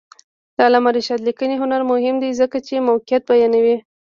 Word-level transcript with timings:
د 0.55 0.57
علامه 0.67 0.91
رشاد 0.97 1.21
لیکنی 1.27 1.55
هنر 1.61 1.81
مهم 1.91 2.15
دی 2.23 2.29
ځکه 2.41 2.57
چې 2.67 2.85
موقعیت 2.89 3.23
بیانوي. 3.29 3.77